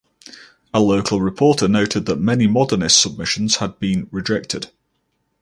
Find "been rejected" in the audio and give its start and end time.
3.77-4.71